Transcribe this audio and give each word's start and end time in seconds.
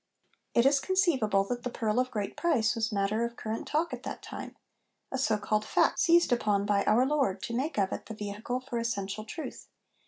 It 0.55 0.65
is 0.65 0.79
conceivable 0.79 1.43
that 1.43 1.61
the 1.61 1.69
'pearl 1.69 1.99
of 1.99 2.09
great 2.09 2.35
price' 2.35 2.73
was 2.73 2.91
matter 2.91 3.23
of 3.23 3.35
current 3.35 3.67
talk 3.67 3.93
at 3.93 4.01
the 4.01 4.17
time; 4.19 4.55
a 5.11 5.17
so 5.19 5.37
called' 5.37 5.63
fact' 5.77 5.99
seized 5.99 6.31
upon 6.31 6.65
by 6.65 6.83
our 6.85 7.05
Lord 7.05 7.43
to 7.43 7.53
make 7.55 7.77
of 7.77 7.91
it 7.91 8.07
the 8.07 8.15
vehicle 8.15 8.61
for 8.61 8.79
essential 8.79 9.25
truth. 9.25 9.67